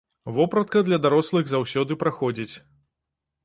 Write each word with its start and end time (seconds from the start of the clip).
Вопратка 0.37 0.81
для 0.87 0.99
дарослых 1.03 1.53
заўсёды 1.53 2.01
праходзіць. 2.05 2.53